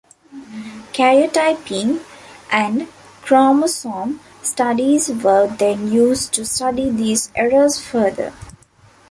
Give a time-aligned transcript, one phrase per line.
[0.93, 2.03] Karyotyping
[2.51, 2.87] and
[3.21, 8.33] chromosome studies were then used to study these errors further.